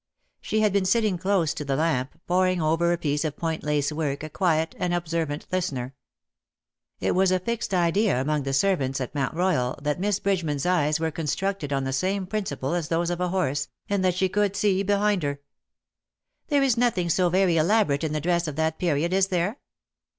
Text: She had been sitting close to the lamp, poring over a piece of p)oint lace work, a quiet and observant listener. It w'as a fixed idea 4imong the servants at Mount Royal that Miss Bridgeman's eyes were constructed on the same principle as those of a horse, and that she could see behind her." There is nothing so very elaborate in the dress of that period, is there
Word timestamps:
She 0.41 0.61
had 0.61 0.73
been 0.73 0.85
sitting 0.85 1.19
close 1.19 1.53
to 1.53 1.63
the 1.63 1.75
lamp, 1.75 2.19
poring 2.25 2.59
over 2.59 2.91
a 2.91 2.97
piece 2.97 3.23
of 3.23 3.35
p)oint 3.35 3.61
lace 3.63 3.91
work, 3.91 4.23
a 4.23 4.31
quiet 4.31 4.73
and 4.79 4.95
observant 4.95 5.45
listener. 5.51 5.93
It 6.99 7.09
w'as 7.11 7.29
a 7.31 7.37
fixed 7.39 7.71
idea 7.71 8.15
4imong 8.25 8.43
the 8.43 8.51
servants 8.51 8.99
at 8.99 9.13
Mount 9.13 9.35
Royal 9.35 9.77
that 9.83 9.99
Miss 9.99 10.19
Bridgeman's 10.19 10.65
eyes 10.65 10.99
were 10.99 11.11
constructed 11.11 11.71
on 11.71 11.83
the 11.83 11.93
same 11.93 12.25
principle 12.25 12.73
as 12.73 12.87
those 12.87 13.11
of 13.11 13.21
a 13.21 13.29
horse, 13.29 13.67
and 13.89 14.03
that 14.03 14.15
she 14.15 14.27
could 14.27 14.55
see 14.55 14.81
behind 14.81 15.21
her." 15.21 15.39
There 16.49 16.63
is 16.63 16.77
nothing 16.77 17.11
so 17.11 17.29
very 17.29 17.57
elaborate 17.57 18.03
in 18.03 18.11
the 18.11 18.21
dress 18.21 18.47
of 18.47 18.55
that 18.55 18.79
period, 18.79 19.13
is 19.13 19.27
there 19.27 19.59